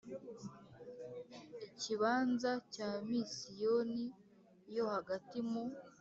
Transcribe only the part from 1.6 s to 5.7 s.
Ikibanza cya Misiyoni yo hagati mu